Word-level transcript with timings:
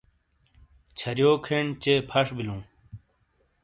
چھَرِیو 0.97 1.31
کھین 1.45 1.65
چے 1.83 1.93
فَش 2.09 2.27
بِیلُوں۔ 2.35 2.61